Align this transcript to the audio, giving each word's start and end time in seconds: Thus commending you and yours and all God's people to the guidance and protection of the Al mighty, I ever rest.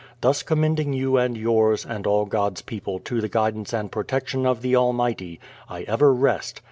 Thus 0.21 0.41
commending 0.41 0.93
you 0.93 1.17
and 1.17 1.37
yours 1.37 1.85
and 1.85 2.07
all 2.07 2.25
God's 2.25 2.63
people 2.63 2.97
to 3.01 3.21
the 3.21 3.29
guidance 3.29 3.71
and 3.71 3.91
protection 3.91 4.47
of 4.47 4.63
the 4.63 4.73
Al 4.73 4.93
mighty, 4.93 5.39
I 5.69 5.83
ever 5.83 6.11
rest. 6.11 6.59